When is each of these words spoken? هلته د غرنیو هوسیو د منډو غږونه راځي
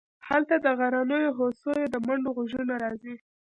هلته 0.27 0.55
د 0.65 0.67
غرنیو 0.79 1.35
هوسیو 1.39 1.91
د 1.93 1.95
منډو 2.05 2.29
غږونه 2.37 2.73
راځي 2.83 3.15